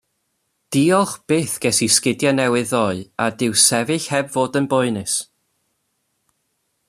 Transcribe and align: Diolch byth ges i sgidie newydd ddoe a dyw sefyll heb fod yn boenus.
Diolch 0.75 1.13
byth 1.27 1.57
ges 1.65 1.79
i 1.87 1.89
sgidie 1.97 2.31
newydd 2.37 2.71
ddoe 2.73 3.05
a 3.25 3.27
dyw 3.41 3.55
sefyll 3.67 4.09
heb 4.13 4.33
fod 4.37 4.57
yn 4.61 4.69
boenus. 4.71 5.19